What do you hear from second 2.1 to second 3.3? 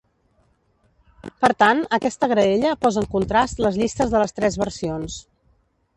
graella posa en